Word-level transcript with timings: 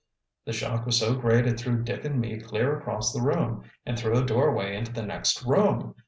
The 0.45 0.51
shock 0.51 0.87
was 0.87 0.97
so 0.97 1.13
great 1.13 1.45
it 1.45 1.59
threw 1.59 1.83
Dick 1.83 2.03
and 2.05 2.19
me 2.19 2.39
clear 2.39 2.75
across 2.75 3.13
the 3.13 3.21
room, 3.21 3.65
and 3.85 3.99
through 3.99 4.17
a 4.17 4.25
doorway 4.25 4.75
into 4.75 4.91
the 4.91 5.03
next 5.05 5.43
room. 5.45 5.93